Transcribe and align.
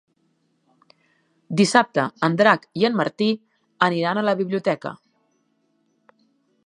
Dissabte 1.59 2.05
en 2.27 2.39
Drac 2.39 2.65
i 2.83 2.87
en 2.89 2.97
Martí 3.03 3.29
aniran 3.89 4.23
a 4.23 4.25
la 4.31 4.37
biblioteca. 4.41 4.95